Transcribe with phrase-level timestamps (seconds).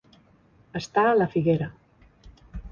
[0.79, 1.71] Estar a la figuera.